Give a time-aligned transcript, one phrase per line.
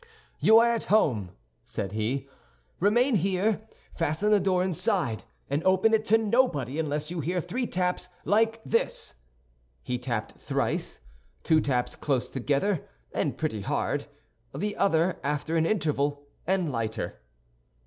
[0.39, 1.29] "You are at home,"
[1.63, 2.27] said he.
[2.79, 3.61] "Remain here,
[3.93, 8.63] fasten the door inside, and open it to nobody unless you hear three taps like
[8.63, 9.19] this;" and
[9.83, 12.83] he tapped thrice—two taps close together
[13.13, 14.07] and pretty hard,
[14.55, 17.21] the other after an interval, and lighter.